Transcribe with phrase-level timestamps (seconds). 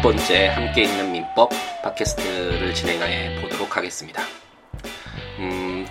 [0.00, 1.50] 열 번째 함께 있는 민법
[1.82, 4.22] 팟캐스트를 진행해 보도록 하겠습니다.
[5.38, 5.86] 음,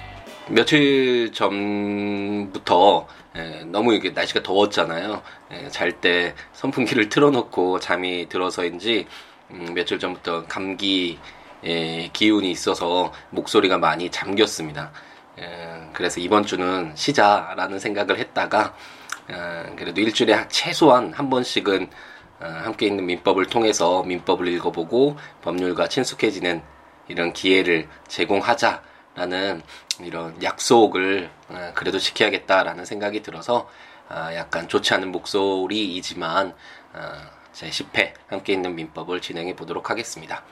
[0.50, 5.22] 며칠 전부터 에, 너무 이게 날씨가 더웠잖아요.
[5.70, 9.06] 잘 때 선풍기를 틀어놓고 잠이 들어서인지
[9.52, 11.20] 음, 며칠 전부터 감기
[11.64, 14.92] 에, 기운이 있어서 목소리가 많이 잠겼습니다.
[15.38, 15.44] 에,
[15.94, 18.74] 그래서 이번 주는 쉬자라는 생각을 했다가
[19.30, 26.62] 에, 그래도 일주일에 최소한 한 번씩은 어, 함께 있는 민법을 통해서 민법을 읽어보고 법률과 친숙해지는
[27.08, 29.62] 이런 기회를 제공하자라는
[30.02, 33.70] 이런 약속을 어, 그래도 지켜야겠다라는 생각이 들어서
[34.10, 36.56] 어, 약간 좋지 않은 목소리이지만
[37.52, 40.44] 제 10회 함께 있는 민법을 진행해 보도록 하겠습니다.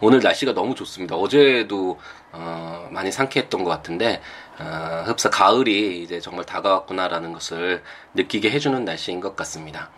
[0.00, 1.16] 오늘 날씨가 너무 좋습니다.
[1.16, 1.98] 어제도
[2.32, 4.20] 어, 많이 상쾌했던 것 같은데
[4.58, 7.82] 어, 흡사 가을이 이제 정말 다가왔구나라는 것을
[8.14, 9.90] 느끼게 해주는 날씨인 것 같습니다.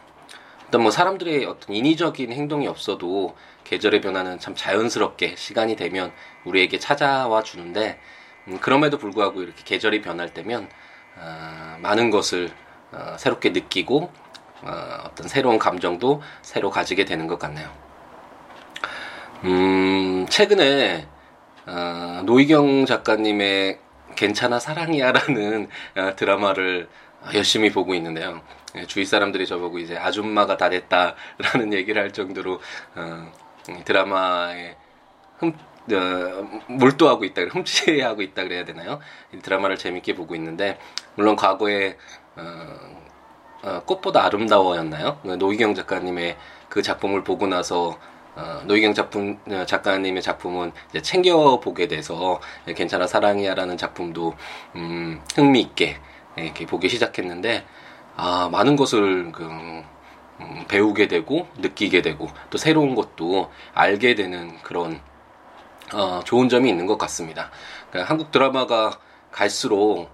[0.70, 6.12] 일단 뭐 사람들의 어떤 인위적인 행동이 없어도 계절의 변화는 참 자연스럽게 시간이 되면
[6.44, 7.98] 우리에게 찾아와 주는데
[8.46, 10.68] 음, 그럼에도 불구하고 이렇게 계절이 변할 때면
[11.16, 12.52] 어, 많은 것을
[12.92, 14.12] 어, 새롭게 느끼고
[14.62, 17.68] 어, 어떤 새로운 감정도 새로 가지게 되는 것 같네요.
[19.42, 21.08] 음, 최근에
[21.66, 23.80] 어, 노희경 작가님의
[24.14, 26.88] 괜찮아 사랑이야라는 어, 드라마를
[27.34, 28.40] 열심히 보고 있는데요.
[28.76, 32.60] 예, 주위 사람들이 저보고 이제 아줌마가 다 됐다라는 얘기를 할 정도로
[32.94, 33.32] 어,
[33.84, 34.76] 드라마에
[35.38, 35.52] 흠,
[35.92, 39.00] 어, 몰두하고 있다, 흠치하고 있다 그래야 되나요?
[39.34, 40.78] 이 드라마를 재밌게 보고 있는데
[41.16, 41.96] 물론 과거에
[42.36, 43.00] 어,
[43.62, 45.18] 어, 꽃보다 아름다워였나요?
[45.38, 46.36] 노희경 작가님의
[46.68, 47.98] 그 작품을 보고 나서
[48.36, 50.72] 어, 노희경 작품 어, 작가님의 작품은
[51.02, 54.34] 챙겨 보게 돼서 괜찮아 사랑이야라는 작품도
[54.76, 55.98] 음, 흥미 있게
[56.44, 57.64] 이렇게 보기 시작했는데
[58.16, 65.00] 아 많은 것을 그, 음, 배우게 되고 느끼게 되고 또 새로운 것도 알게 되는 그런
[65.92, 67.50] 어, 좋은 점이 있는 것 같습니다.
[67.90, 68.98] 그러니까 한국 드라마가
[69.30, 70.08] 갈수록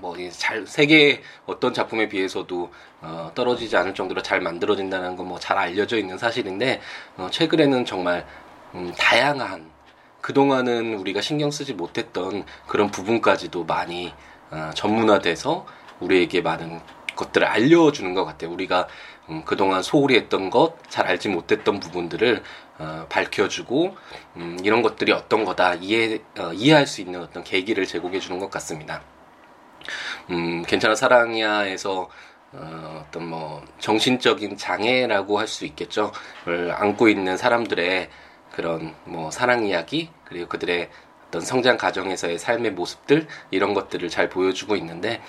[0.00, 2.72] 뭐잘 세계 어떤 작품에 비해서도
[3.02, 6.80] 어, 떨어지지 않을 정도로 잘 만들어진다는 건 뭐 잘 알려져 있는 사실인데
[7.16, 8.26] 어, 최근에는 정말
[8.74, 9.70] 음, 다양한
[10.20, 14.12] 그동안은 우리가 신경 쓰지 못했던 그런 부분까지도 많이
[14.50, 15.66] 어, 전문화돼서
[16.00, 16.80] 우리에게 많은
[17.16, 18.50] 것들을 알려주는 것 같아요.
[18.50, 18.88] 우리가
[19.28, 22.42] 음, 그동안 소홀히 했던 것, 잘 알지 못했던 부분들을
[22.78, 23.96] 어, 밝혀주고
[24.36, 28.50] 음, 이런 것들이 어떤 거다 이해 어, 이해할 수 있는 어떤 계기를 제공해 주는 것
[28.50, 29.02] 같습니다.
[30.30, 32.08] 음, 괜찮아 사랑이야에서
[32.52, 36.12] 어, 어떤 뭐 정신적인 장애라고 할 수 있겠죠.
[36.44, 38.08] 를 안고 있는 사람들의
[38.52, 40.90] 그런 뭐 사랑 이야기 그리고 그들의
[41.30, 45.22] 어떤 성장 과정에서의 삶의 모습들 이런 것들을 잘 보여주고 있는데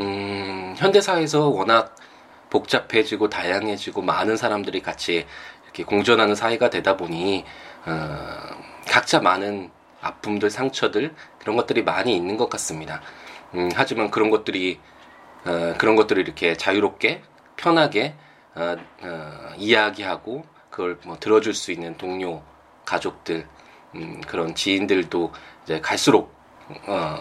[0.00, 1.94] 음, 현대 사회에서 워낙
[2.48, 5.26] 복잡해지고 다양해지고 많은 사람들이 같이
[5.64, 7.44] 이렇게 공존하는 사회가 되다 보니
[7.84, 8.38] 어,
[8.88, 13.02] 각자 많은 아픔들 상처들 그런 것들이 많이 있는 것 같습니다.
[13.54, 14.80] 음, 하지만 그런 것들이
[15.44, 17.22] 어, 그런 것들을 이렇게 자유롭게
[17.56, 18.14] 편하게
[18.54, 22.42] 어, 어, 이야기하고 그걸 뭐 들어줄 수 있는 동료
[22.86, 23.46] 가족들
[23.94, 25.32] 음, 그런 지인들도
[25.64, 26.34] 이제 갈수록
[26.86, 27.16] 어,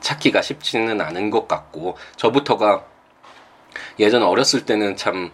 [0.00, 2.84] 찾기가 쉽지는 않은 것 같고 저부터가
[3.98, 5.30] 예전 어렸을 때는 참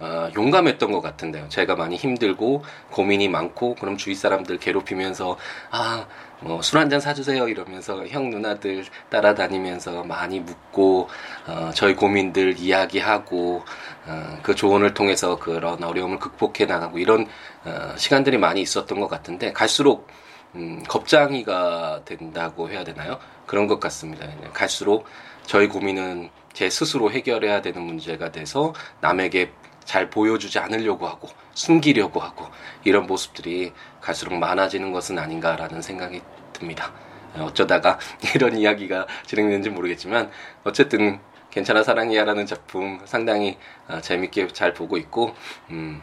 [0.00, 1.48] 어, 용감했던 것 같은데요.
[1.48, 5.36] 제가 많이 힘들고 고민이 많고 그럼 주위 사람들 괴롭히면서
[5.70, 6.06] 아
[6.40, 11.08] 뭐 술 한 잔 사주세요 이러면서 형 누나들 따라다니면서 많이 묻고
[11.48, 13.64] 어, 저희 고민들 이야기하고
[14.06, 17.26] 어, 그 조언을 통해서 그런 어려움을 극복해 나가고 이런
[17.64, 20.06] 어, 시간들이 많이 있었던 것 같은데 갈수록
[20.54, 23.18] 음, 겁장이가 된다고 해야 되나요?
[23.46, 24.26] 그런 것 같습니다.
[24.52, 25.06] 갈수록
[25.44, 29.50] 저희 고민은 제 스스로 해결해야 되는 문제가 돼서 남에게
[29.88, 32.46] 잘 보여주지 않으려고 하고 숨기려고 하고
[32.84, 36.20] 이런 모습들이 갈수록 많아지는 것은 아닌가라는 생각이
[36.52, 36.92] 듭니다.
[37.38, 37.98] 어쩌다가
[38.34, 40.30] 이런 이야기가 진행되는지 모르겠지만
[40.64, 43.56] 어쨌든 괜찮아 사랑이야라는 작품 상당히
[43.88, 45.34] 어, 재밌게 잘 보고 있고
[45.70, 46.02] 음,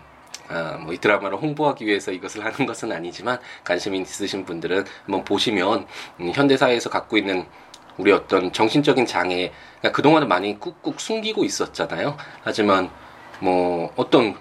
[0.50, 5.86] 어, 뭐이 드라마를 홍보하기 위해서 이것을 하는 것은 아니지만 관심 있으신 분들은 한번 보시면
[6.22, 7.46] 음, 현대 사회에서 갖고 있는
[7.98, 12.18] 우리 어떤 정신적인 장애 그러니까 그동안은 많이 꾹꾹 숨기고 있었잖아요.
[12.42, 12.90] 하지만
[13.40, 14.36] 뭐 어떤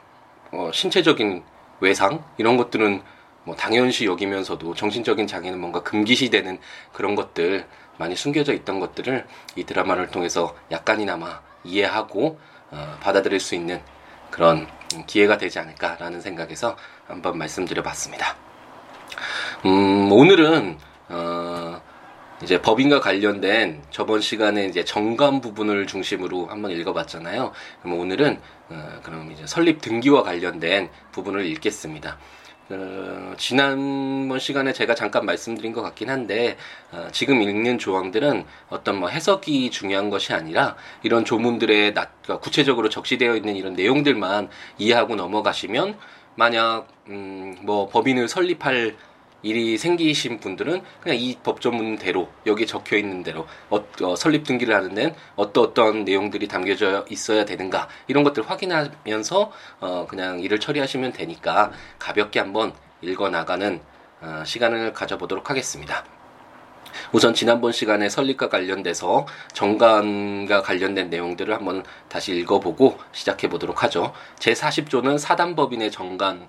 [0.51, 1.43] 어, 신체적인
[1.81, 3.03] 외상 이런 것들은
[3.45, 6.59] 뭐 당연시 여기면서도 정신적인 장애는 뭔가 금기시되는
[6.93, 7.67] 그런 것들
[7.99, 9.27] 많이 숨겨져 있던 것들을
[9.57, 12.39] 이 드라마를 통해서 약간이나마 이해하고
[12.71, 13.81] 어, 받아들일 수 있는
[14.31, 14.67] 그런
[15.07, 16.77] 기회가 되지 않을까라는 생각에서
[17.07, 18.37] 한번 말씀드려봤습니다.
[19.67, 21.81] 음, 오늘은 어,
[22.45, 27.53] 이제 법인과 관련된 저번 시간에 이제 정관 부분을 중심으로 한번 읽어봤잖아요.
[27.83, 28.39] 그럼 오늘은
[28.69, 32.19] 어, 그럼 이제 설립 등기와 관련된 부분을 읽겠습니다.
[32.69, 36.59] 어, 지난번 시간에 제가 잠깐 말씀드린 것 같긴 한데
[36.93, 42.91] 어, 지금 읽는 조항들은 어떤 뭐 해석이 중요한 것이 아니라 이런 조문들의 나, 그러니까 구체적으로
[42.91, 45.97] 적시되어 있는 이런 내용들만 이해하고 넘어가시면
[46.35, 48.97] 만약 음, 뭐 법인을 설립할
[49.45, 54.95] 일이 생기신 분들은 그냥 이 법조문대로 여기 적혀 있는 대로 어, 어, 설립 등기를 하는
[54.95, 61.71] 데는 어떤 어떤 내용들이 담겨져 있어야 되는가 이런 것들 확인하면서 어, 그냥 일을 처리하시면 되니까
[61.99, 63.81] 가볍게 한번 읽어 나가는
[64.23, 66.05] 어, 시간을 가져보도록 하겠습니다.
[67.13, 74.13] 우선 지난번 시간에 설립과 관련돼서 정관과 관련된 내용들을 한번 다시 읽어보고 시작해 보도록 하죠.
[74.39, 76.49] 제 40조는 사단법인의 정관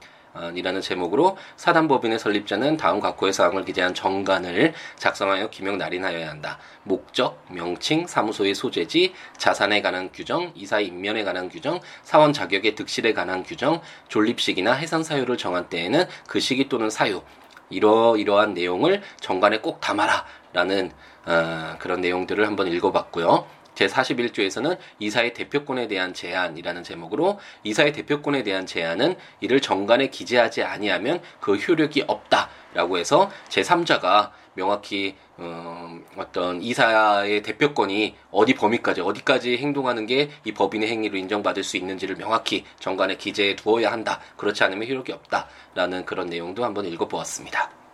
[0.56, 6.60] 이라는 제목으로 사단법인의 설립자는 다음 각호의 사항을 기재한 정관을 작성하여 기명 날인하여야 한다.
[6.84, 13.44] 목적, 명칭, 사무소의 소재지, 자산에 관한 규정, 이사 인면에 관한 규정, 사원 자격의 득실에 관한
[13.44, 17.22] 규정, 존립식이나 해산 사유를 정한 때에는 그 시기 또는 사유,
[17.70, 20.92] 이러이러한 내용을 정관에 꼭 담아라 라는
[21.26, 23.46] 어, 그런 내용들을 한번 읽어봤고요.
[23.76, 31.56] 제41조에서는 이사의 대표권에 대한 제한이라는 제목으로 이사의 대표권에 대한 제한은 이를 정관에 기재하지 아니하면 그
[31.56, 40.52] 효력이 없다라고 해서 제3자가 명확히 어, 어떤 이사의 대표권이 어디 범위까지 어디까지 행동하는 게 이
[40.54, 44.20] 법인의 행위로 인정받을 수 있는지를 명확히 정관에 기재해 두어야 한다.
[44.38, 47.85] 그렇지 않으면 효력이 없다라는 그런 내용도 한번 읽어보았습니다.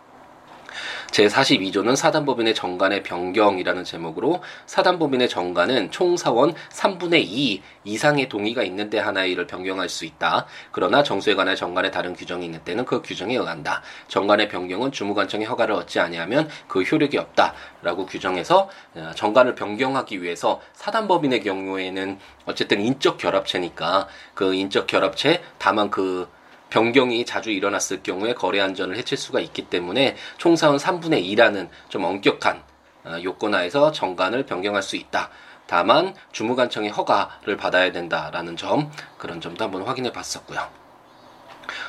[1.12, 9.46] 제42조는 사단법인의 정관의 변경이라는 제목으로 사단법인의 정관은 총사원 3분의 2 이상의 동의가 있는데 하나의 일을
[9.46, 10.46] 변경할 수 있다.
[10.72, 13.82] 그러나 정수에 관한 정관에 다른 규정이 있는 때는 그 규정에 의한다.
[14.08, 20.60] 정관의 변경은 주무관청의 허가를 얻지 아니하면 그 효력이 없다 라고 규정해서 어, 정관을 변경하기 위해서
[20.72, 26.28] 사단법인의 경우에는 어쨌든 인적 결합체니까 그 인적 결합체 다만 그
[26.72, 32.62] 변경이 자주 일어났을 경우에 거래 안전을 해칠 수가 있기 때문에 총사원 3분의 2라는 좀 엄격한
[33.04, 35.28] 어, 요건하에서 정관을 변경할 수 있다.
[35.66, 40.66] 다만 주무관청의 허가를 받아야 된다라는 점 그런 점도 한번 확인해 봤었고요.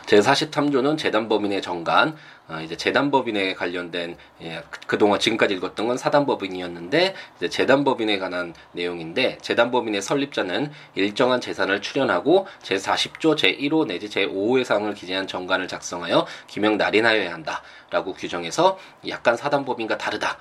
[0.05, 2.15] 제43조는 재단법인의 정관, 어,
[2.61, 10.01] 이제 재단법인에 관련된 예, 그, 동안 지금까지 읽었던 건 사단법인이었는데 이제 재단법인에 관한 내용인데 재단법인의
[10.01, 18.13] 설립자는 일정한 재산을 출연하고 제40조 제1호 내지 제5호의 사항을 기재한 정관을 작성하여 기명 날인하여야 한다라고
[18.13, 18.77] 규정해서
[19.07, 20.37] 약간 사단법인과 다르다.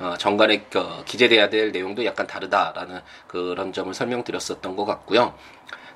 [0.00, 5.34] 어, 정관에 어, 기재돼야 될 내용도 약간 다르다라는 그런 점을 설명드렸었던 것 같고요.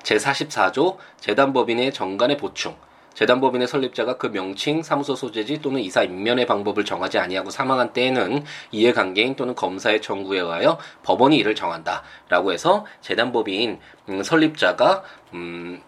[0.03, 2.75] 제44조 재단법인의 정관의 보충
[3.19, 9.35] 재단법인의 설립자가 그 명칭, 사무소 소재지 또는 이사 임면의 방법을 정하지 아니하고 사망한 때에는 이해관계인
[9.35, 15.81] 또는 검사의 청구에 의하여 법원이 이를 정한다라고 해서 재단법인 음, 설립자가 음,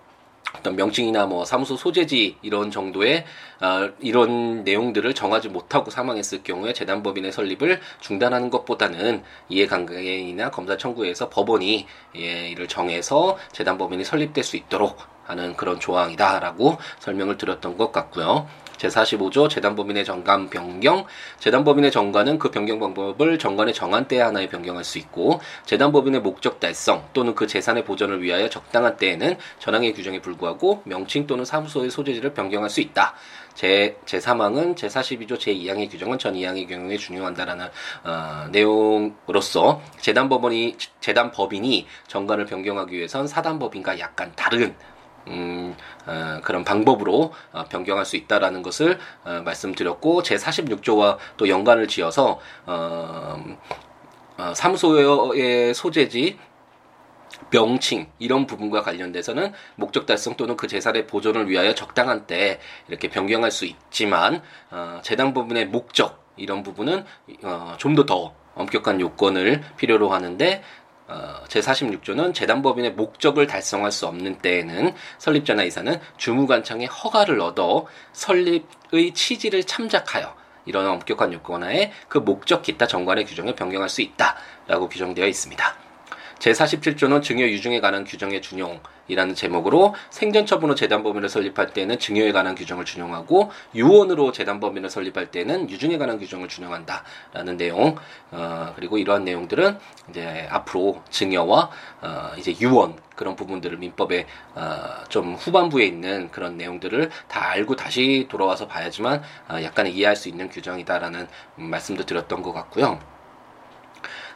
[0.58, 3.26] 어떤 명칭이나 뭐 사무소 소재지 이런 정도의
[3.62, 11.88] 어, 이런 내용들을 정하지 못하고 사망했을 경우에 재단법인의 설립을 중단하는 것보다는 이해관계인이나 검사 청구에서 법원이
[12.18, 18.48] 예, 이를 정해서 재단법인이 설립될 수 있도록 하는 그런 조항이다라고 설명을 드렸던 것 같고요.
[18.82, 21.06] 제45조 재단법인의 정관 변경
[21.40, 27.08] 재단법인의 정관은 그 변경 방법을 정관의 정한 때에 하나에 변경할 수 있고 재단법인의 목적 달성
[27.14, 32.70] 또는 그 재산의 보전을 위하여 적당한 때에는 전항의 규정에 불구하고 명칭 또는 사무소의 소재지를 변경할
[32.70, 33.16] 수 있다.
[33.54, 37.68] 제, 제3항은 제42조 제2항의 규정은 전 2항의 경우에 준용한다라는
[38.04, 44.74] 어, 내용으로서 재단법원이 재단법인이 정관을 변경하기 위해선 사단법인과 약간 다른
[45.28, 45.76] 음,
[46.06, 52.40] 어, 그런 방법으로 어, 변경할 수 있다라는 것을 어, 말씀드렸고 제 46조와 또 연관을 지어서
[52.66, 53.44] 어,
[54.38, 56.38] 어, 사무소의 소재지
[57.50, 63.52] 명칭 이런 부분과 관련돼서는 목적 달성 또는 그 재산의 보존을 위하여 적당한 때 이렇게 변경할
[63.52, 67.06] 수 있지만 어, 재단 부분의 목적 이런 부분은
[67.44, 70.62] 어, 좀 더더 엄격한 요건을 필요로 하는데
[71.12, 79.66] 어, 제46조는 재단법인의 목적을 달성할 수 없는 때에는 설립자나 이사는 주무관청의 허가를 얻어 설립의 취지를
[79.66, 80.34] 참작하여
[80.66, 85.91] 이런 엄격한 요건 하에 그 목적 기타 정관의 규정을 변경할 수 있다라고 규정되어 있습니다.
[86.42, 93.52] 제47조는 증여 유증에 관한 규정의 준용이라는 제목으로 생전처분으로 재단법인을 설립할 때는 증여에 관한 규정을 준용하고
[93.76, 97.96] 유언으로 재단법인을 설립할 때는 유증에 관한 규정을 준용한다라는 내용
[98.32, 99.78] 어, 그리고 이러한 내용들은
[100.10, 101.70] 이제 앞으로 증여와
[102.02, 108.26] 어, 이제 유언 그런 부분들을 민법에 어, 좀 후반부에 있는 그런 내용들을 다 알고 다시
[108.30, 113.00] 돌아와서 봐야지만 어, 약간 이해할 수 있는 규정이다라는 말씀도 드렸던 것 같고요.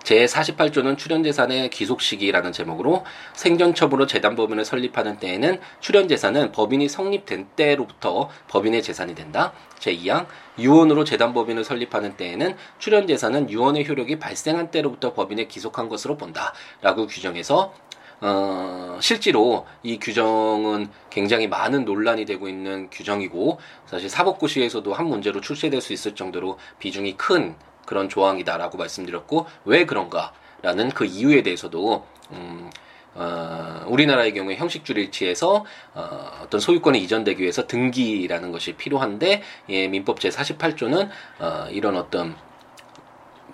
[0.06, 9.54] 제48조는 출연재산의 기속시기라는 제목으로 생전첩으로 재단법인을 설립하는 때에는 출연재산은 법인이 성립된 때로부터 법인의 재산이 된다.
[9.80, 10.28] 제2항
[10.60, 16.54] 유언으로 재단법인을 설립하는 때에는 출연재산은 유언의 효력이 발생한 때로부터 법인에 기속한 것으로 본다.
[16.82, 17.74] 라고 규정해서
[18.22, 25.82] 어, 실제로 이 규정은 굉장히 많은 논란이 되고 있는 규정이고 사실 사법고시에서도 한 문제로 출제될
[25.82, 32.70] 수 있을 정도로 비중이 큰 그런 조항이다라고 말씀드렸고 왜 그런가라는 그 이유에 대해서도 음,
[33.16, 40.20] 어, 우리나라의 경우에 형식주를 일치해서 어, 어떤 소유권이 이전되기 위해서 등기라는 것이 필요한데 예, 민법
[40.20, 42.36] 제 48조는 어, 이런 어떤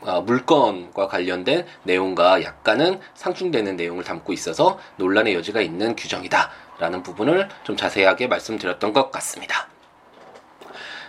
[0.01, 7.77] 어, 물건과 관련된 내용과 약간은 상충되는 내용을 담고 있어서 논란의 여지가 있는 규정이다라는 부분을 좀
[7.77, 9.67] 자세하게 말씀드렸던 것 같습니다.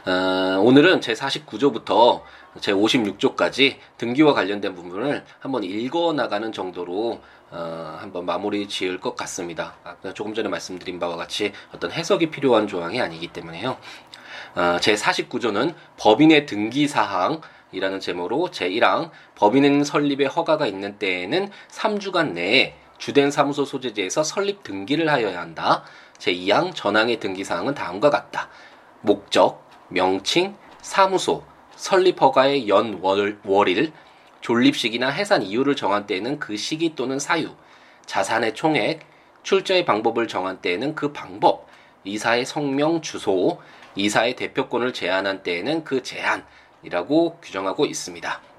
[0.04, 2.22] 어, 오늘은 제 49조부터
[2.60, 9.74] 제 56조까지 등기와 관련된 부분을 한번 읽어 나가는 정도로 어, 한번 마무리 지을 것 같습니다.
[10.14, 13.76] 조금 전에 말씀드린 바와 같이 어떤 해석이 필요한 조항이 아니기 때문에요.
[14.54, 17.40] 어, 제 49조는 법인의 등기 사항
[17.72, 25.10] 이라는 제목으로 제1항 법인은 설립의 허가가 있는 때에는 3주간 내에 주된 사무소 소재지에서 설립 등기를
[25.10, 25.84] 하여야 한다.
[26.18, 28.48] 제2항 전항의 등기 사항은 다음과 같다.
[29.00, 31.42] 목적, 명칭, 사무소,
[31.82, 33.92] 설립 허가의 연 월, 월일,
[34.40, 37.50] 존립식이나 해산 이유를 정한 때에는 그 시기 또는 사유,
[38.06, 39.00] 자산의 총액,
[39.42, 41.66] 출자의 방법을 정한 때에는 그 방법,
[42.04, 43.60] 이사의 성명, 주소,
[43.96, 48.51] 이사의 대표권을 제한한 때에는 그 제한이라고 규정하고 있습니다.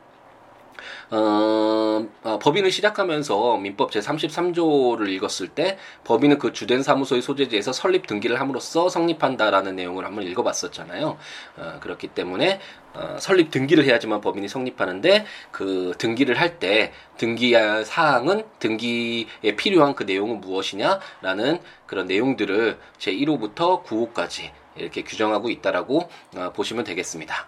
[1.12, 8.40] 어, 어, 법인을 시작하면서 민법 제33조를 읽었을 때 법인은 그 주된 사무소의 소재지에서 설립 등기를
[8.40, 11.18] 함으로써 성립한다라는 내용을 한번 읽어봤었잖아요.
[11.58, 12.60] 어, 그렇기 때문에
[12.94, 20.04] 어, 설립 등기를 해야지만 법인이 성립하는데 그 등기를 할 때 등기할 사항은 등기에 필요한 그
[20.04, 27.48] 내용은 무엇이냐라는 그런 내용들을 제 1호부터 9호까지 이렇게 규정하고 있다라고 어, 보시면 되겠습니다.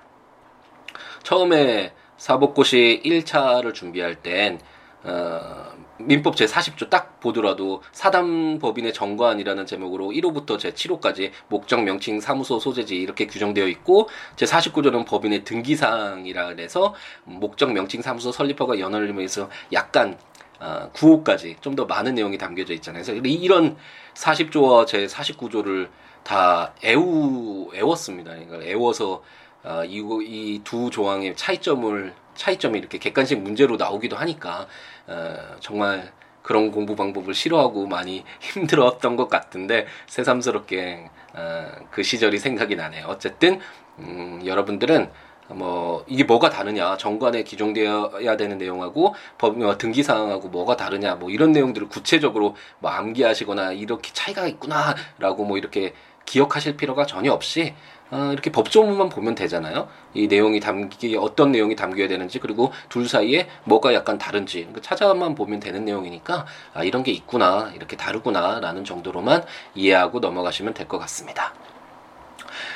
[1.24, 4.60] 처음에 사법고시 1차를 준비할 땐
[5.03, 12.60] 어, 민법 제 40조 딱 보더라도 사담법인의 정관이라는 제목으로 1호부터 제 7호까지 목적 명칭 사무소
[12.60, 19.50] 소재지 이렇게 규정되어 있고 제 49조는 법인의 등기사항이라 그래서 목적 명칭 사무소 설립허가 연원을 위해서
[19.74, 20.17] 약간
[20.60, 23.03] 어, 9호까지 좀 더 많은 내용이 담겨져 있잖아요.
[23.03, 23.75] 그래서 이런
[24.15, 25.89] 40조와 제 49조를
[26.24, 28.31] 다 애우 애웠습니다.
[28.31, 29.22] 그러니까 애워서
[29.65, 34.67] 어, 이두 조항의 차이점을 차이점이 이렇게 객관식 문제로 나오기도 하니까
[35.07, 42.75] 어, 정말 그런 공부 방법을 싫어하고 많이 힘들었던 것 같은데 새삼스럽게 어, 그 시절이 생각이
[42.75, 43.07] 나네요.
[43.07, 43.60] 어쨌든
[44.00, 45.10] 음, 여러분들은
[45.48, 51.29] 뭐 이게 뭐가 다르냐 정관에 기종되어야 되는 내용하고 법 어, 등기 사항하고 뭐가 다르냐 뭐
[51.29, 55.93] 이런 내용들을 구체적으로 뭐 암기하시거나 이렇게 차이가 있구나라고 뭐 이렇게
[56.25, 57.74] 기억하실 필요가 전혀 없이
[58.12, 59.88] 어, 이렇게 법조문만 보면 되잖아요.
[60.13, 65.60] 이 내용이 담기 어떤 내용이 담겨야 되는지 그리고 둘 사이에 뭐가 약간 다른지 찾아만 보면
[65.60, 71.53] 되는 내용이니까 아, 이런 게 있구나 이렇게 다르구나라는 정도로만 이해하고 넘어가시면 될 것 같습니다.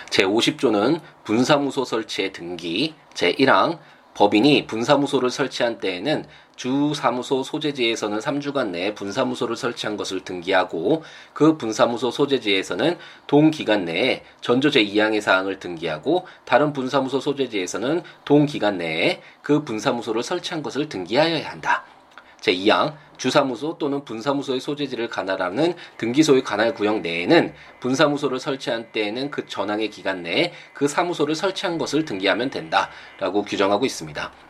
[0.10, 3.78] 제 50조는 분사무소 설치의 등기 제 1항
[4.16, 6.26] 법인이 분사무소를 설치한 때에는
[6.60, 12.98] 주 사무소 소재지에서는 3주간 내에 분사무소를 설치한 것을 등기하고 그 분사무소 소재지에서는
[13.28, 20.90] 동기간 내에 전조 제2항의 사항을 등기하고 다른 분사무소 소재지에서는 동기간 내에 그 분사무소를 설치한 것을
[20.90, 21.86] 등기하여야 한다.
[22.42, 29.90] 제2항 주사무소 또는 분사무소의 소재지를 관할하는 등기소의 관할 구역 내에는 분사무소를 설치한 때에는 그 전항의
[29.92, 34.49] 기간 내에 그 사무소를 설치한 것을 등기하면 된다라고 규정하고 있습니다.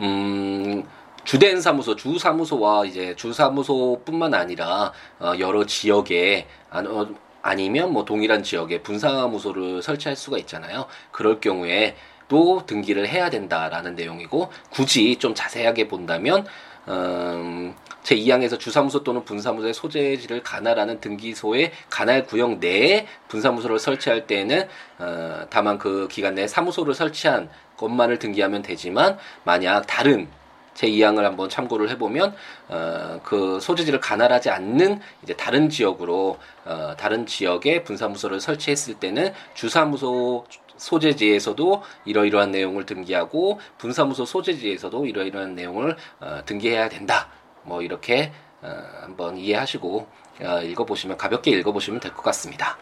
[0.00, 0.84] 음,
[1.24, 7.06] 주된 사무소, 주 사무소와 이제 주 사무소뿐만 아니라 어, 여러 지역에 어,
[7.42, 10.86] 아니면 뭐 동일한 지역에 분사무소를 설치할 수가 있잖아요.
[11.10, 11.96] 그럴 경우에
[12.28, 16.46] 또 등기를 해야 된다라는 내용이고 굳이 좀 자세하게 본다면
[16.88, 24.68] 음, 제 2항에서 주사무소 또는 분사무소의 소재지를 관할하는 등기소의 관할 구역 내에 분사무소를 설치할 때에는
[24.98, 30.28] 어, 다만 그 기간 내에 사무소를 설치한 것만을 등기하면 되지만 만약 다른
[30.74, 32.34] 제 2항을 한번 참고를 해보면
[32.68, 40.46] 어, 그 소재지를 관할하지 않는 이제 다른 지역으로 어, 다른 지역에 분사무소를 설치했을 때는 주사무소
[40.82, 47.28] 소재지에서도 이러이러한 내용을 등기하고 분사무소 소재지에서도 이러이러한 내용을 어, 등기해야 된다.
[47.62, 48.68] 뭐 이렇게 어,
[49.02, 50.06] 한번 이해하시고
[50.42, 52.76] 어, 읽어보시면 가볍게 읽어보시면 될 것 같습니다.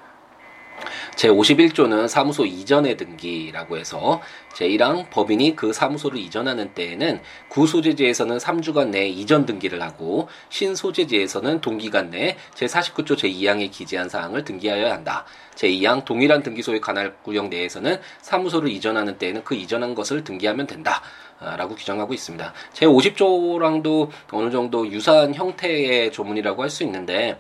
[1.21, 4.23] 제51조는 사무소 이전의 등기라고 해서
[4.55, 12.39] 제1항 법인이 그 사무소를 이전하는 때에는 구소재지에서는 3주간 내에 이전 등기를 하고 신소재지에서는 동기간 내에
[12.55, 15.27] 제49조 제2항에 기재한 사항을 등기하여야 한다.
[15.57, 21.03] 제2항 동일한 등기소의 관할 구역 내에서는 사무소를 이전하는 때에는 그 이전한 것을 등기하면 된다.
[21.41, 22.53] 라고 규정하고 있습니다.
[22.75, 27.39] 제50조랑도 어느 정도 유사한 형태의 조문이라고 할 수 있는데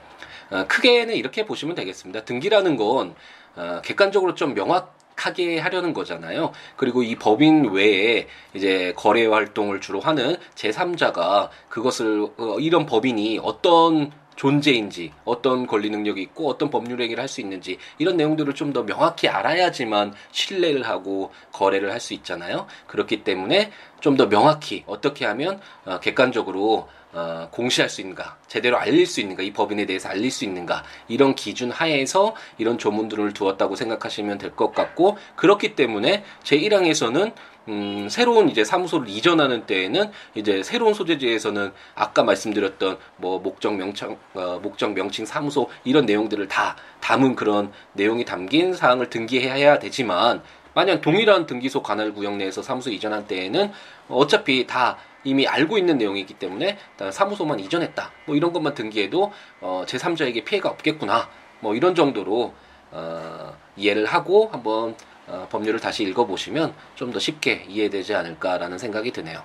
[0.51, 2.25] 어, 크게는 이렇게 보시면 되겠습니다.
[2.25, 3.15] 등기라는 건
[3.61, 6.53] 어, 객관적으로 좀 명확 하게 하려는 거잖아요.
[6.77, 14.13] 그리고 이 법인 외에 이제 거래 활동을 주로 하는 제3자가 그것을 어, 이런 법인이 어떤
[14.41, 18.85] 존재인지 어떤 권리 능력이 있고 어떤 법률 행위를 할 수 있는지 이런 내용들을 좀 더
[18.87, 22.67] 명확히 알아야지만 신뢰를 하고 거래를 할 수 있잖아요.
[22.87, 23.71] 그렇기 때문에
[24.01, 29.43] 좀 더 명확히 어떻게 하면 어, 객관적으로 어, 공시할 수 있는가, 제대로 알릴 수 있는가,
[29.43, 34.73] 이 법인에 대해서 알릴 수 있는가, 이런 기준 하에서 이런 조문들을 두었다고 생각하시면 될 것
[34.73, 37.33] 같고, 그렇기 때문에 제1항에서는
[37.69, 44.59] 음, 새로운 이제 사무소를 이전하는 때에는 이제 새로운 소재지에서는 아까 말씀드렸던 뭐 목적 명칭, 어,
[44.63, 50.43] 목적 명칭 사무소 이런 내용들을 다 담은 그런 내용이 담긴 사항을 등기해야 되지만
[50.75, 53.73] 만약 동일한 등기소 관할 구역 내에서 사무소 이전한 때에는
[54.09, 56.79] 어차피 다 이미 알고 있는 내용이기 때문에
[57.11, 58.11] 사무소만 이전했다.
[58.27, 61.29] 뭐 이런 것만 등기해도 어, 제3자에게 피해가 없겠구나.
[61.61, 62.55] 뭐 이런 정도로
[62.93, 64.97] 어, 이해를 하고 한번
[65.31, 69.43] 어, 법률을 다시 읽어보시면 좀 더 쉽게 이해되지 않을까라는 생각이 드네요.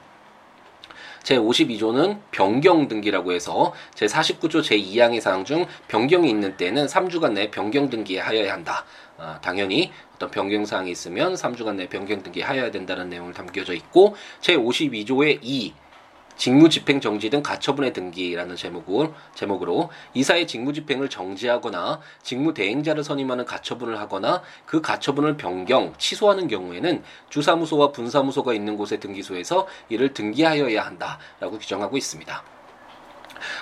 [1.23, 8.53] 제52조는 변경 등기라고 해서 제49조 제2항의 사항 중 변경이 있는 때는 3주간 내에 변경 등기하여야
[8.53, 8.85] 한다.
[9.17, 15.39] 어, 당연히 어떤 변경 사항이 있으면 3주간 내에 변경 등기하여야 된다는 내용을 담겨져 있고 제52조의
[15.41, 15.73] 2
[16.35, 24.41] 직무집행 정지 등 가처분의 등기라는 제목을, 제목으로 이사의 직무집행을 정지하거나 직무 대행자를 선임하는 가처분을 하거나
[24.65, 32.43] 그 가처분을 변경, 취소하는 경우에는 주사무소와 분사무소가 있는 곳의 등기소에서 이를 등기하여야 한다라고 규정하고 있습니다.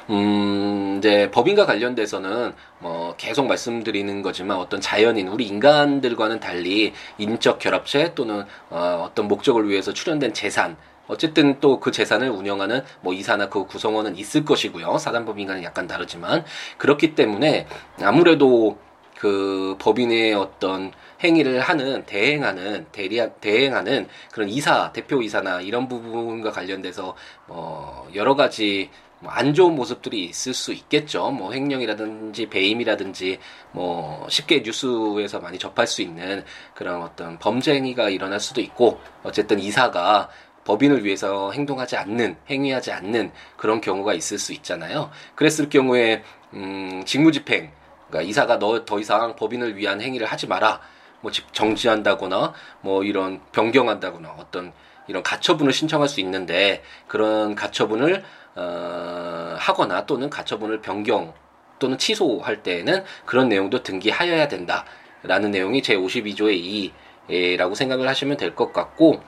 [0.09, 8.13] 음, 이제 법인과 관련돼서는 뭐 계속 말씀드리는 거지만 어떤 자연인, 우리 인간들과는 달리 인적 결합체
[8.15, 13.65] 또는 어, 어떤 목적을 위해서 출연된 재산, 어쨌든 또 그 재산을 운영하는 뭐 이사나 그
[13.65, 14.97] 구성원은 있을 것이고요.
[14.97, 16.45] 사단법인과는 약간 다르지만
[16.77, 17.67] 그렇기 때문에
[18.01, 18.77] 아무래도
[19.17, 20.91] 그 법인의 어떤
[21.23, 27.15] 행위를 하는 대행하는 대리 대행하는 그런 이사 대표 이사나 이런 부분과 관련돼서
[27.47, 28.89] 뭐 여러 가지
[29.19, 31.31] 뭐안 좋은 모습들이 있을 수 있겠죠.
[31.31, 33.39] 뭐 횡령이라든지 배임이라든지
[33.71, 39.59] 뭐 쉽게 뉴스에서 많이 접할 수 있는 그런 어떤 범죄 행위가 일어날 수도 있고 어쨌든
[39.59, 40.29] 이사가
[40.65, 45.09] 법인을 위해서 행동하지 않는, 행위하지 않는 그런 경우가 있을 수 있잖아요.
[45.35, 46.23] 그랬을 경우에,
[46.53, 47.71] 음, 직무집행,
[48.09, 50.81] 그러니까 이사가 너 더 이상 법인을 위한 행위를 하지 마라.
[51.21, 54.73] 뭐 정지한다거나, 뭐 이런 변경한다거나 어떤
[55.07, 58.23] 이런 가처분을 신청할 수 있는데 그런 가처분을
[58.55, 61.33] 어, 하거나 또는 가처분을 변경
[61.79, 66.91] 또는 취소할 때에는 그런 내용도 등기하여야 된다라는 내용이 제 52조의
[67.29, 69.21] 2라고 생각을 하시면 될 것 같고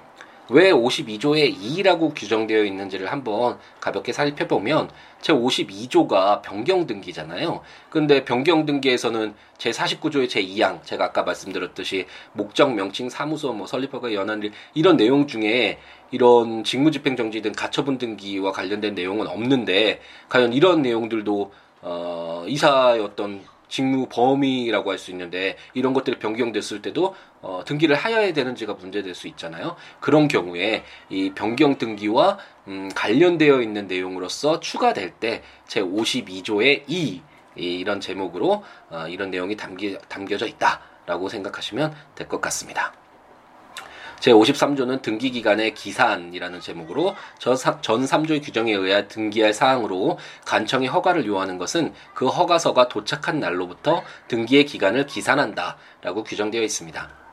[0.49, 7.61] 왜 52조에 2라고 규정되어 있는지를 한번 가볍게 살펴보면 제 52조가 변경 등기잖아요.
[7.89, 14.13] 근데 변경 등기에서는 제 49조의 제 2항 제가 아까 말씀드렸듯이 목적 명칭 사무소 뭐 설립허가
[14.13, 15.79] 연한 일 이런 내용 중에
[16.11, 22.45] 이런 직무집행 정지 등 가처분 등기와 관련된 내용은 없는데 과연 이런 내용들도 어
[23.03, 29.13] 어떤 직무 범위라고 할 수 있는데 이런 것들이 변경됐을 때도 어, 등기를 하여야 되는지가 문제될
[29.13, 29.75] 수 있잖아요.
[29.99, 37.21] 그런 경우에 이 변경 등기와 음, 관련되어 있는 내용으로서 추가될 때 제 52조의 2
[37.55, 42.93] 이런 제목으로 어, 이런 내용이 담기, 담겨져 있다라고 생각하시면 될 것 같습니다.
[44.19, 52.27] 제53조는 등기기간의 기산이라는 제목으로 전 3조의 규정에 의해 등기할 사항으로 간청이 허가를 요하는 것은 그
[52.27, 57.24] 허가서가 도착한 날로부터 등기의 기간을 기산한다 라고 규정되어 있습니다.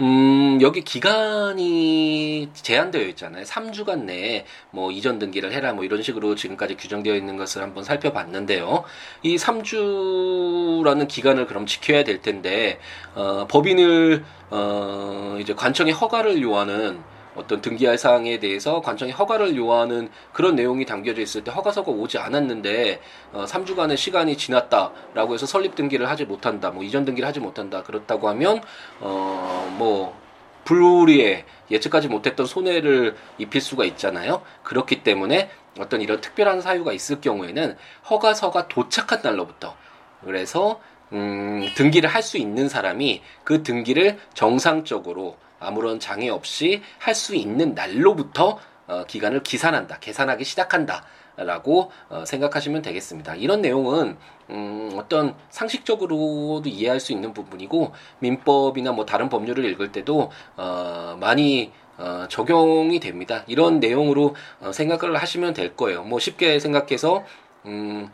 [0.00, 3.44] 음, 여기 기간이 제한되어 있잖아요.
[3.44, 8.84] 3주간 내에 뭐 이전 등기를 해라 뭐 이런 식으로 지금까지 규정되어 있는 것을 한번 살펴봤는데요.
[9.22, 12.78] 이 3주라는 기간을 그럼 지켜야 될 텐데,
[13.14, 17.00] 어, 법인을, 어, 이제 관청의 허가를 요하는
[17.36, 23.00] 어떤 등기할 사항에 대해서 관청이 허가를 요하는 그런 내용이 담겨져 있을 때 허가서가 오지 않았는데
[23.32, 28.28] 어, 3주간의 시간이 지났다라고 해서 설립 등기를 하지 못한다, 뭐 이전 등기를 하지 못한다 그렇다고
[28.28, 28.60] 하면
[29.00, 30.16] 어뭐
[30.64, 34.42] 불리에 예측하지 못했던 손해를 입힐 수가 있잖아요.
[34.64, 37.76] 그렇기 때문에 어떤 이런 특별한 사유가 있을 경우에는
[38.10, 39.76] 허가서가 도착한 날로부터
[40.24, 40.80] 그래서
[41.12, 47.74] 음, 등기를 할 수 있는 사람이 그 등기를 정상적으로 아무런 장애 없이 할 수 있는
[47.74, 51.04] 날로부터 어, 기간을 기산한다, 계산하기 시작한다.
[51.38, 53.34] 라고 어, 생각하시면 되겠습니다.
[53.34, 54.16] 이런 내용은
[54.48, 61.72] 음, 어떤 상식적으로도 이해할 수 있는 부분이고 민법이나 뭐 다른 법률을 읽을 때도 어, 많이
[61.98, 63.44] 어, 적용이 됩니다.
[63.48, 66.04] 이런 내용으로 어, 생각을 하시면 될 거예요.
[66.04, 67.24] 뭐 쉽게 생각해서
[67.66, 68.10] 음, 어,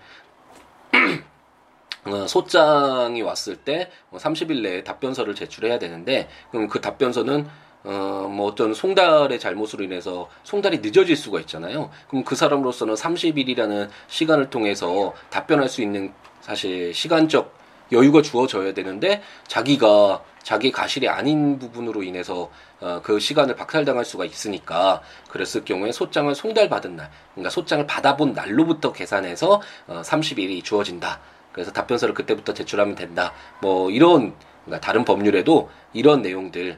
[2.26, 7.46] 소장이 왔을 때 30일 뭐 내에 답변서를 제출해야 되는데 그럼 그 답변서는
[7.84, 11.90] 어, 뭐 어떤 송달의 잘못으로 인해서 송달이 늦어질 수가 있잖아요.
[12.08, 20.22] 그럼 그 사람으로서는 30일이라는 시간을 통해서 답변할 수 있는 사실 시간적 여유가 주어져야 되는데 자기가
[20.42, 26.96] 자기 가실이 아닌 부분으로 인해서 어, 그 시간을 박탈당할 수가 있으니까 그랬을 경우에 소장을 송달받은
[26.96, 31.20] 날, 그러니까 소장을 받아본 날로부터 계산해서 어, 30일이 주어진다.
[31.52, 33.32] 그래서 답변서를 그때부터 제출하면 된다.
[33.60, 34.34] 뭐 이런
[34.64, 36.76] 그러니까 다른 법률에도 이런 내용들이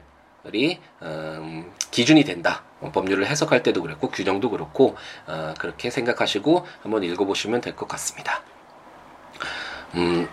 [1.01, 2.63] 음, 기준이 된다.
[2.81, 4.95] 어, 법률을 해석할 때도 그렇고 규정도 그렇고
[5.27, 8.41] 어, 그렇게 생각하시고 한번 읽어보시면 될 것 같습니다.
[9.95, 10.27] 음,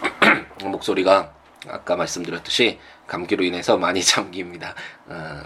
[0.62, 1.32] 목소리가
[1.68, 4.74] 아까 말씀드렸듯이 감기로 인해서 많이 잠깁니다.
[5.06, 5.42] 어,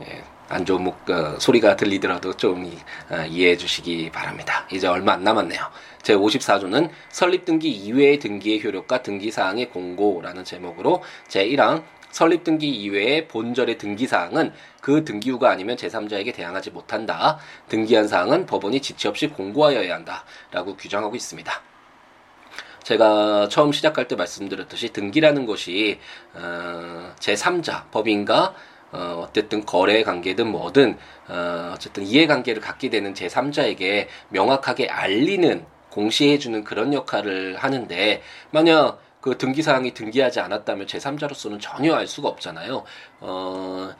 [0.00, 2.64] 예, 안 좋은 목 어, 소리가 들리더라도 좀
[3.10, 4.66] 어, 이해해 주시기 바랍니다.
[4.72, 5.60] 이제 얼마 안 남았네요.
[6.02, 12.68] 제 54조는 설립 등기 이외의 등기의 효력과 등기 사항의 공고라는 제목으로 제 1항 설립 등기
[12.68, 17.38] 이외의 본절의 등기 사항은 그 등기후가 아니면 제3자에게 대항하지 못한다.
[17.68, 21.62] 등기한 사항은 법원이 지체 없이 공고하여야 한다 라고 규정하고 있습니다.
[22.82, 26.00] 제가 처음 시작할 때 말씀드렸듯이 등기라는 것이
[26.34, 28.54] 어, 제3자 법인과
[28.92, 30.98] 어, 어쨌든 거래 관계든 뭐든
[31.28, 39.62] 어, 어쨌든 이해관계를 갖게 되는 제3자에게 명확하게 알리는 공시해주는 그런 역할을 하는데 만약 그 등기
[39.62, 42.84] 사항이 등기하지 않았다면 제3자로서는 전혀 알 수가 없잖아요.
[43.20, 43.90] 어,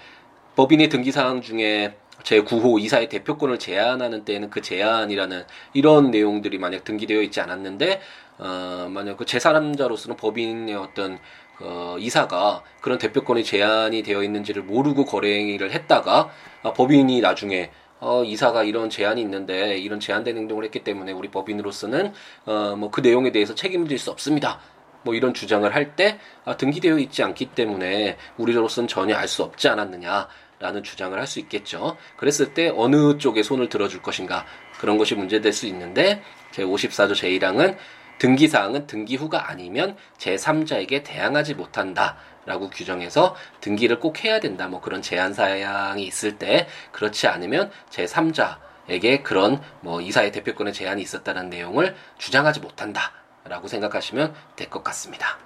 [0.57, 7.23] 법인의 등기 사항 중에 제9호 이사의 대표권을 제한하는 때에는 그 제한이라는 이런 내용들이 만약 등기되어
[7.23, 8.01] 있지 않았는데
[8.39, 11.19] 어, 만약 그 제3자로서는 법인의 어떤
[11.61, 16.31] 어, 이사가 그런 대표권이 제한이 되어 있는지를 모르고 거래 행위를 했다가
[16.63, 17.71] 아, 법인이 나중에
[18.01, 22.13] 어, 이사가 이런 제한이 있는데 이런 제한된 행동을 했기 때문에 우리 법인으로서는
[22.47, 24.61] 어, 뭐 그 내용에 대해서 책임을 질수 없습니다.
[25.03, 29.69] 뭐 이런 주장을 할 때 아, 등기되어 있지 않기 때문에 우리로서는 전혀 알 수 없지
[29.69, 31.97] 않았느냐 라는 주장을 할 수 있겠죠.
[32.17, 34.45] 그랬을 때 어느 쪽에 손을 들어줄 것인가
[34.79, 37.77] 그런 것이 문제될 수 있는데 제 54조 제1항은
[38.21, 42.17] 등기사항은 등기 후가 아니면 제3자에게 대항하지 못한다.
[42.47, 44.69] 라고 규정해서 등기를 꼭 해야 된다.
[44.69, 51.51] 뭐 그런 제한 사항이 있을 때 그렇지 않으면 제3자에게 그런 뭐 이사의 대표권의 제한이 있었다는
[51.51, 53.13] 내용을 주장하지 못한다.
[53.45, 55.39] 라고 생각하시면 될 것 같습니다.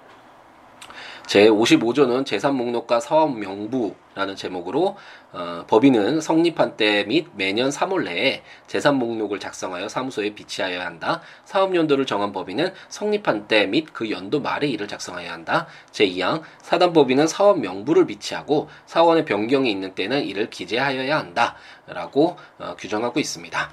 [1.27, 4.95] 제55조는 제3목록과 사업 명부라는 제목으로
[5.31, 11.21] 어, 법인은 성립한 때 및 매년 3월 내에 제3목록을 작성하여 사무소에 비치하여야 한다.
[11.45, 15.67] 사업연도를 정한 법인은 성립한 때 및 그 연도 말에 이를 작성하여야 한다.
[15.91, 21.55] 제2항 사단법인은 사업 명부를 비치하고 사원의 변경이 있는 때는 이를 기재하여야 한다.
[21.87, 23.71] 라고 어, 규정하고 있습니다.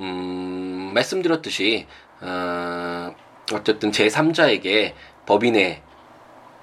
[0.00, 1.86] 음, 말씀드렸듯이
[2.20, 3.14] 어,
[3.52, 4.94] 어쨌든 제3자에게
[5.26, 5.82] 법인의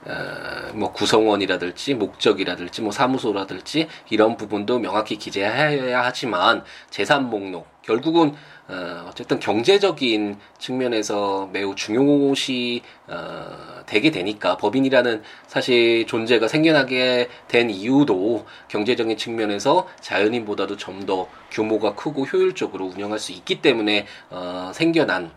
[0.05, 8.35] 어, 뭐 구성원이라든지 목적이라든지 뭐 사무소라든지 이런 부분도 명확히 기재해야 하지만 재산 목록 결국은
[8.67, 18.45] 어, 어쨌든 경제적인 측면에서 매우 중요시 어, 되게 되니까 법인이라는 사실 존재가 생겨나게 된 이유도
[18.67, 25.31] 경제적인 측면에서 자연인보다도 좀 더 규모가 크고 효율적으로 운영할 수 있기 때문에 어, 생겨난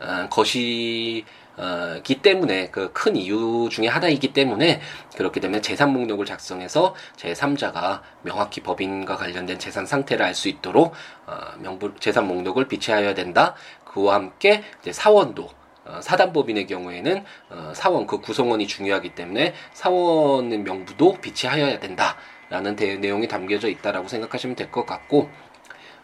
[0.00, 1.24] 어, 것이
[1.60, 4.80] 어, 기 때문에 그 큰 이유 중에 하나이기 때문에
[5.16, 10.92] 그렇게 되면 재산 목록을 작성해서 제3자가 명확히 법인과 관련된 재산 상태를 알 수 있도록
[11.26, 13.54] 어, 명부 재산 목록을 비치하여야 된다.
[13.84, 15.48] 그와 함께 이제 사원도
[15.84, 23.28] 어, 사단법인의 경우에는 어, 사원 그 구성원이 중요하기 때문에 사원의 명부도 비치하여야 된다라는 대, 내용이
[23.28, 25.28] 담겨져 있다라고 생각하시면 될 것 같고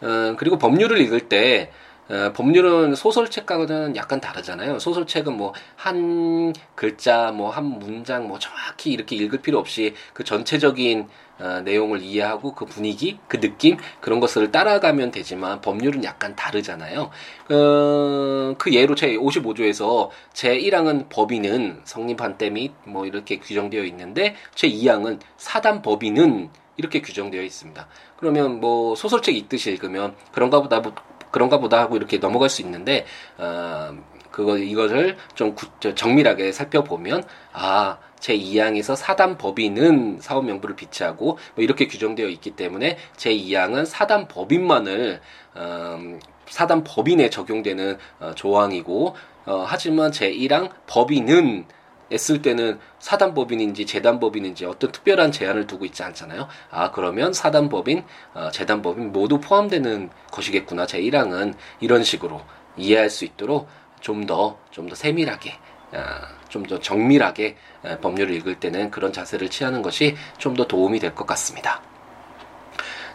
[0.02, 1.70] 어, 그리고 법률을 읽을 때
[2.08, 4.78] 어, 법률은 소설책과는 약간 다르잖아요.
[4.78, 11.08] 소설책은 뭐 한 글자, 뭐 한 문장, 뭐 정확히 이렇게 읽을 필요 없이 그 전체적인
[11.38, 17.10] 어, 내용을 이해하고 그 분위기, 그 느낌 그런 것을 따라가면 되지만 법률은 약간 다르잖아요.
[17.50, 24.34] 어, 그 예로 제 55조에서 제 1항은 법인은 성립한 때 및 뭐 이렇게 규정되어 있는데
[24.54, 27.86] 제 2항은 사단 법인은 이렇게 규정되어 있습니다.
[28.18, 30.94] 그러면 뭐 소설책 읽듯이 읽으면 그런가 보다 뭐
[31.36, 33.04] 그런가 보다 하고 이렇게 넘어갈 수 있는데
[33.36, 33.94] 어,
[34.30, 41.88] 그거 이것을 좀 구, 정밀하게 살펴보면 아 제2항에서 사단 법인은 사업 명부를 비치하고 뭐 이렇게
[41.88, 45.20] 규정되어 있기 때문에 제2항은 사단 법인만을
[45.56, 51.66] 음, 사단 법인에 적용되는 어, 조항이고 어, 하지만 제1항 법인은
[52.10, 56.48] 했을 때는 사단법인인지 재단법인인지 어떤 특별한 제한을 두고 있지 않잖아요.
[56.70, 60.86] 아 그러면 사단법인, 어, 재단법인 모두 포함되는 것이겠구나.
[60.86, 62.40] 제 1항은 이런 식으로
[62.76, 63.68] 이해할 수 있도록
[64.00, 65.54] 좀 더 좀 더 세밀하게
[65.92, 71.14] 아, 좀더 정밀하게 아, 법률을 읽을 때는 그런 자세를 취하는 것이 좀 더 도움이 될
[71.14, 71.80] 것 같습니다.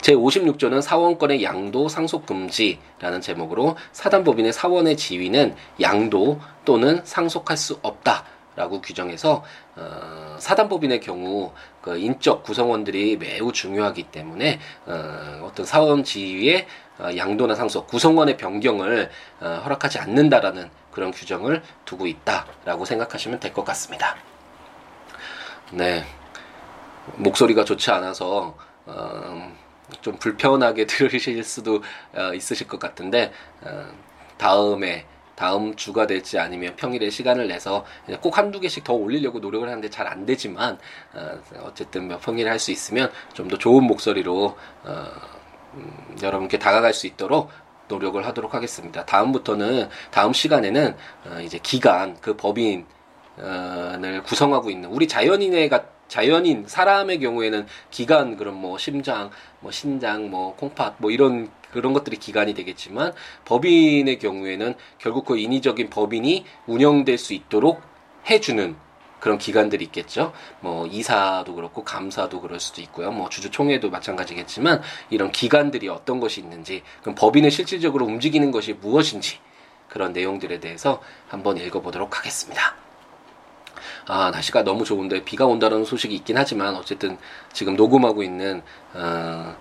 [0.02, 8.26] 제56조는 사원권의 양도 상속 금지라는 제목으로 사단법인의 사원의 지위는 양도 또는 상속할 수 없다.
[8.56, 9.44] 라고 규정해서
[9.76, 16.68] 어, 사단법인의 경우 그 인적 구성원들이 매우 중요하기 때문에 어, 어떤 사원 지위의
[17.00, 19.10] 어, 양도나 상속 구성원의 변경을
[19.40, 24.16] 어, 허락하지 않는다라는 그런 규정을 두고 있다라고 생각하시면 될 것 같습니다.
[25.72, 26.04] 네
[27.16, 29.54] 목소리가 좋지 않아서 어,
[30.02, 31.82] 좀 불편하게 들으실 수도
[32.14, 33.86] 어, 있으실 것 같은데 어,
[34.38, 35.06] 다음에
[35.42, 37.84] 다음 주가 될지 아니면 평일에 시간을 내서
[38.22, 40.78] 꼭 한두 개씩 더 올리려고 노력을 하는데 잘 안 되지만
[41.16, 45.06] 어, 쨌든 평일에 할 수 있으면 좀 더 좋은 목소리로 어,
[45.74, 47.50] 음, 여러분께 다가갈 수 있도록
[47.88, 49.04] 노력을 하도록 하겠습니다.
[49.06, 52.86] 다음부터는 다음 시간에는 어, 이제 기간 그 법인을
[54.24, 55.72] 구성하고 있는 우리 자연인의
[56.08, 62.18] 자연인 사람의 경우에는 기간 그런 뭐 심장, 뭐 신장, 뭐 콩팥 뭐 이런 그런 것들이
[62.18, 63.14] 기간이 되겠지만
[63.46, 67.82] 법인의 경우에는 결국 그 인위적인 법인이 운영될 수 있도록
[68.30, 68.76] 해주는
[69.22, 70.34] 그런 기관들이 있겠죠.
[70.62, 73.12] 뭐 이사도 그렇고 감사도 그럴 수도 있고요.
[73.12, 74.82] 뭐 주주총회도 마찬가지겠지만
[75.12, 79.38] 이런 기관들이 어떤 것이 있는지 그럼 법인을 실질적으로 움직이는 것이 무엇인지
[79.88, 82.76] 그런 내용들에 대해서 한번 읽어보도록 하겠습니다.
[84.08, 87.18] 아 날씨가 너무 좋은데 비가 온다는 소식이 있긴 하지만 어쨌든
[87.54, 89.56] 지금 녹음하고 있는 어,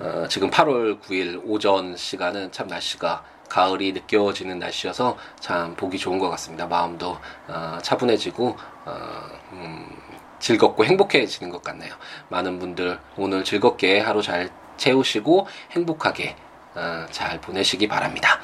[0.00, 6.30] 어, 지금 8월 9일 오전 시간은 참 날씨가 가을이 느껴지는 날씨여서 참 보기 좋은 것
[6.30, 6.66] 같습니다.
[6.66, 8.96] 마음도 어, 차분해지고 어,
[9.52, 9.86] 음,
[10.38, 11.92] 즐겁고 행복해지는 것 같네요.
[12.28, 16.36] 많은 분들 오늘 즐겁게 하루 잘 채우시고 행복하게
[16.76, 18.38] 어, 잘 보내시기 바랍니다.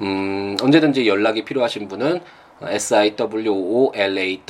[0.00, 2.22] 음, 언제든지 연락이 필요하신 분은
[2.62, 4.44] siwoolaw.net,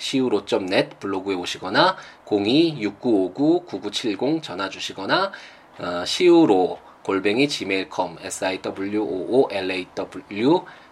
[0.00, 1.96] siwo.net 블로그에 오시거나
[2.40, 5.32] 02-6959-9970 전화 주시거나
[5.78, 9.86] 어, siwo 골뱅이 gmail.com, siwoolaw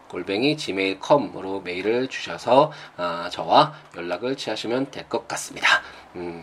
[0.08, 5.82] 골뱅이 gmail.com으로 메일을 주셔서 어, 저와 연락을 취하시면 될 것 같습니다.
[6.16, 6.42] 음,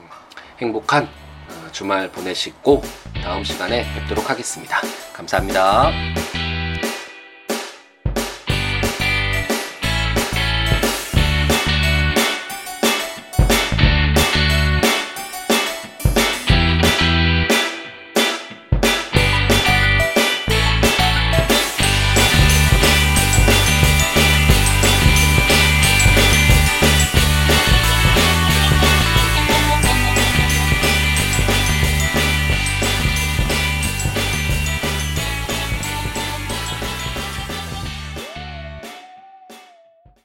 [0.60, 2.82] 행복한 어, 주말 보내시고
[3.22, 4.80] 다음 시간에 뵙도록 하겠습니다.
[5.14, 5.92] 감사합니다.